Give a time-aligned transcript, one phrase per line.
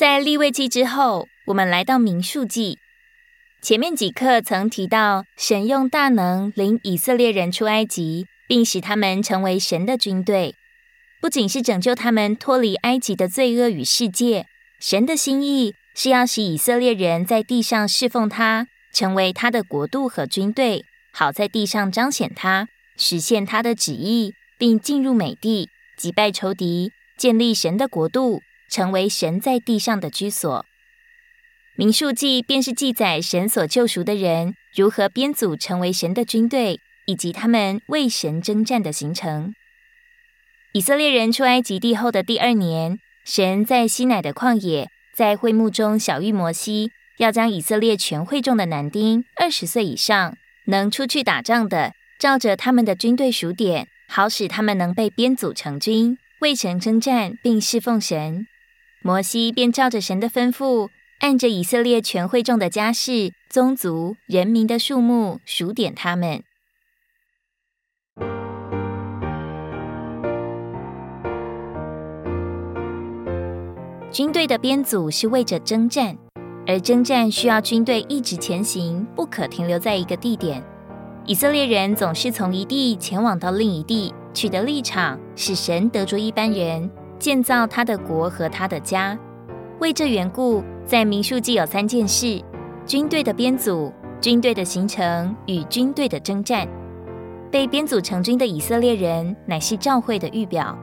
[0.00, 2.78] 在立位记之后，我们来到民数记。
[3.60, 10.54] 前面几课曾提到，神用大能领以色列人出埃及，并使他们成为神的军队。
[11.20, 14.46] 不仅是拯救他们脱离埃及的罪恶与世界，
[14.78, 20.82] 神的心意是要使以色列人在地上侍奉他，成为他的国度和军队，
[21.12, 30.64] 好在地上彰显他，实现他的旨意，并进入美地，击败仇敌，建立神的国度，成为神在地上的居所。
[31.76, 39.54] 民数记便是记载神所救赎的人如何编组成为神的军队，以及他们为神征战的行程。
[40.72, 58.46] 以色列人出埃及地后的第二年，神在西乃的旷野，在会幕中小谕摩西，要将以色列全会众的男丁二十岁以上能出去打仗的，照着他们的军队数点，好使他们能被编组成军，为神征战，并侍奉神。
[59.02, 60.88] 摩西便照着神的吩咐。
[61.20, 66.42] 按着以色列全会众的家世、宗族、人民的数目数点他们。
[74.10, 76.16] 军队的编组是为着征战，
[76.66, 80.64] 而征战需要军队一直前行，不可停留在一个地点。
[81.26, 86.90] 以色列人总是从一地前往到另一地，取得立场，使神得着一般人，
[87.20, 89.16] 建造他的国和他的家。
[89.78, 90.64] 为这缘故。
[90.86, 92.42] 在民数记有三件事：
[92.84, 96.66] 军队的编组、军队的形成与军队的征战。
[97.48, 100.76] 被编组成军的以色列人乃是教会的预表，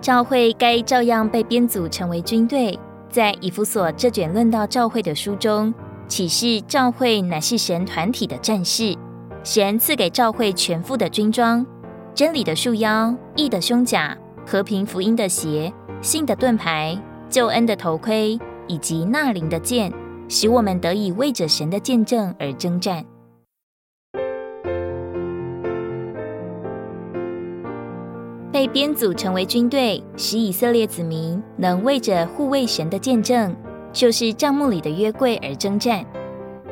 [0.00, 2.78] 教会该照样被编组成为军队。
[3.08, 5.74] 在以弗所这卷论到教会的书中，
[6.06, 8.96] 启示教会乃是神团体的战士，
[9.42, 11.66] 神赐给教会全副的军装：
[12.14, 14.16] 真理的束腰、义的胸甲、
[14.50, 15.72] 和平福音的鞋、
[16.02, 18.36] 信的盾牌、救恩的头盔。
[18.66, 19.92] 以及纳灵的剑，
[20.28, 23.04] 使我们得以为着神的见证而征战。
[28.52, 33.52] 被编组成为军队，使以色列子民能为着护卫神的见证，
[33.92, 36.06] 就是帐幕里的约柜而征战。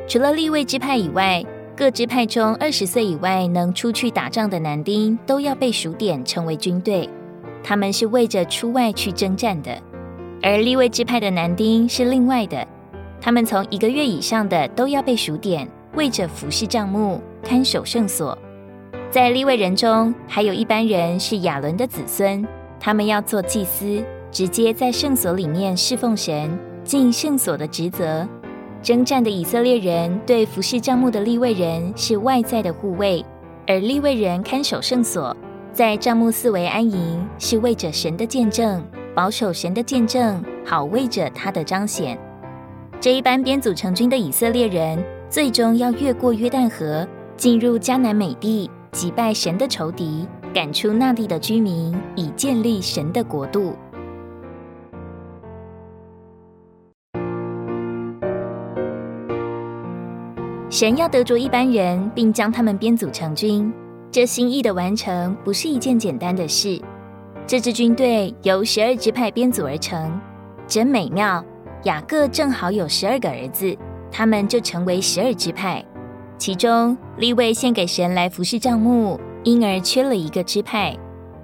[0.07, 1.43] 除了立位支派以外，
[1.75, 7.09] 各支派中二十岁以外能出去打仗的男丁，都要被数点成为军队。
[7.63, 9.71] 他们是为着出外去征战的。
[10.41, 12.65] 而立位支派的男丁是另外的，
[13.19, 18.37] 他们从一个月以上的都要被数点，为着服侍帐幕、看守圣所。
[19.11, 22.47] 在立位人中，还有一般人是亚伦的子孙，
[22.79, 28.27] 他们要做祭司，直接在圣所里面侍奉神，尽圣所的职责。
[28.81, 33.25] 征战的以色列人对服侍帐幕的立位人是外在的护卫，
[33.67, 35.35] 而立位人看守圣所，
[35.79, 38.83] 在帐幕四围安营，是为着神的见证。
[39.15, 42.19] 保守神的见证，好为着他的彰显。
[42.99, 47.07] 这一班编组成军的以色列人，最终要越过约旦河，
[47.37, 53.73] 进入迦南美地，击败神的仇敌，赶出那地的居民，以建立神的国度。
[60.69, 63.73] 神要得着一般人，并将他们编组成军，
[64.11, 66.81] 这心意的完成，不是一件简单的事。
[67.45, 70.19] 这支军队由十二支派编组而成，
[70.67, 71.43] 真美妙。
[71.83, 73.77] 雅各正好有十二个儿子，
[74.11, 75.83] 他们就成为十二支派。
[76.39, 80.97] 其中利位献给神来服侍帐幕，因而缺了一个支派。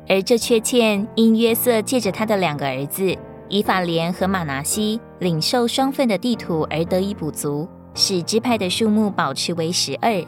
[0.10, 3.16] 而这缺欠因约瑟借着他的两个儿子
[3.48, 10.24] 以法莲和马拿西领受双份的地图而得以补足，使支派的数目保持为十二。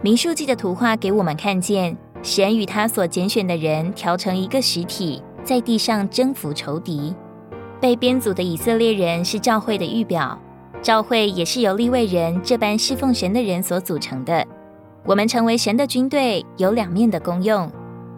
[0.00, 1.96] 民数记的图画给我们看见。
[2.22, 7.14] 神与他所拣选的人调成一个实体，在地上征服仇敌。
[7.80, 10.36] 被编组的以色列人是教会的预表，
[10.82, 14.44] 教会也是由立位人这般侍奉神的人所组成的。
[15.04, 17.70] 我们成为神的军队，有两面的功用：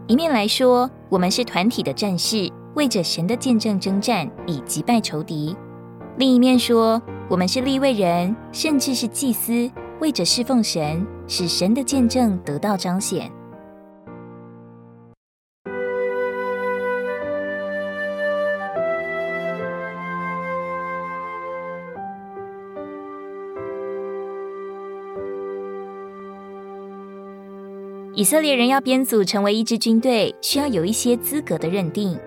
[0.06, 5.54] 一面来说，我们是团体的战士，为着神的见证征战，以击败仇敌；
[6.16, 13.30] 另一面说，我们是立位人，甚至是祭司，为着侍奉神，使神的见证得到彰显。
[28.14, 32.18] 以色列人要编组成为一支军队，需要有一些资格的认定。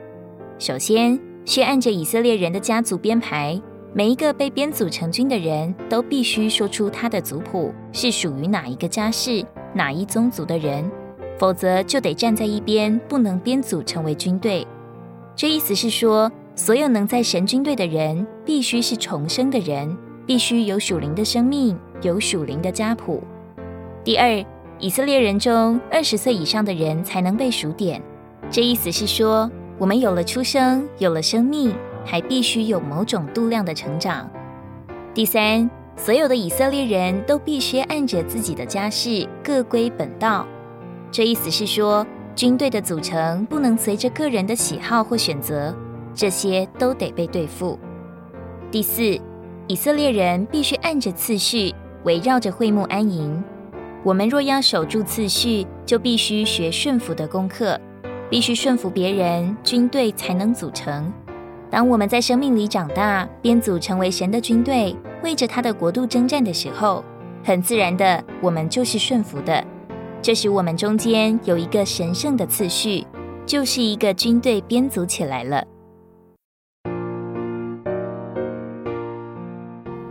[0.57, 3.61] 首先，需按着以色列人的家族编排，
[3.95, 10.89] 每一个被编组成军的人都必须说出他的族谱是属于哪一个家世、哪一宗族的人，
[11.37, 14.65] 否则就得站在一边，不能编组成为军队。
[15.35, 19.95] 这意思是说，所有能在神军队的人，必须是重生的人，
[20.25, 23.21] 必须有属灵的生命，有属灵的家谱。
[24.03, 24.43] 第二，
[24.79, 28.01] 以色列人中二十岁以上的人才能被数点。
[28.49, 31.75] 这意思是说，我们有了出生，有了生命，
[32.05, 34.29] 还必须有某种度量的成长。
[35.13, 40.47] 第三，所有的以色列人都必须按着自己的家世各归本道。
[41.11, 42.05] 这意思是说，
[42.35, 45.75] 军队的组成不能随着个人的喜好或选择。
[46.15, 47.79] 这些都得被对付。
[48.69, 49.19] 第四，
[49.67, 51.73] 以色列人必须按着次序
[52.03, 53.44] 围绕着会幕安营。
[54.03, 57.79] 我们若要守住次序，就必须学顺服的功课，
[58.29, 61.11] 必须顺服别人，军队才能组成。
[61.73, 67.03] 当我们在生命里长大，编组成为神的军队，为着他的国度征战的时候，
[67.43, 69.65] 很自然的，我们就是顺服的。
[70.21, 73.03] 这时我们中间有一个神圣的次序，
[73.43, 75.65] 就是一个军队编组起来了。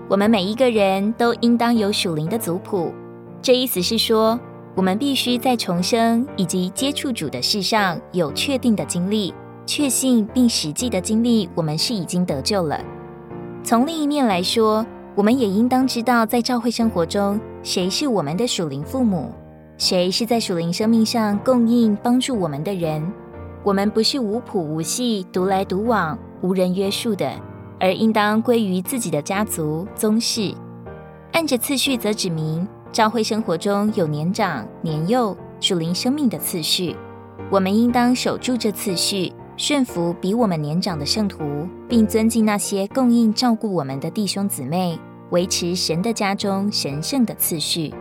[0.09, 2.93] 我们每一个人都应当有属灵的族谱，
[3.41, 4.37] 这意思是说，
[4.75, 9.33] 我们必须在重生以及接触主的事上有确定的经历，
[9.65, 12.81] 确信并实际的经历，我们是已经得救了。
[13.63, 19.31] 从另一面来说，我们也应当知道，在教会生活中，谁是我们的属灵父母，
[19.79, 23.13] 谁是在属灵生命上供应帮助我们的人。
[23.63, 27.31] 我们不是无谱无系、独来独往、无人约束的。
[27.79, 30.55] 而应当归于自己的家族宗室，
[31.33, 36.95] 按着次序则指明教会生活中有年长、年幼、属灵生命的次序。
[37.51, 44.99] 我们应当守住这次序，驯服比我们年长的圣徒，并尊敬那些供应照顾我们的弟兄姊妹，
[45.31, 47.93] 维持神的家中神圣的次序。